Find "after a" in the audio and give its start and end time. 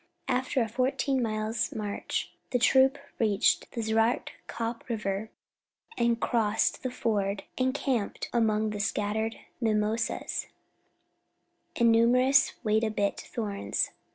0.27-0.67